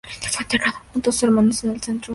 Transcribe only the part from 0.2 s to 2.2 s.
Fue enterrado junto a su hermano en el cementerio de Auvers-sur-Oise.